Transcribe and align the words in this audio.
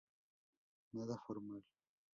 Nada 0.93 1.15
formal. 1.19 1.63